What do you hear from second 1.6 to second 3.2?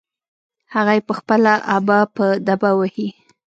ابه په دبه وهي.